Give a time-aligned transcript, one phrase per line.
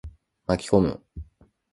[0.47, 1.03] 巻き込む。